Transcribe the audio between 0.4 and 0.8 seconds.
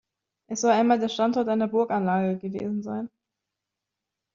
Es soll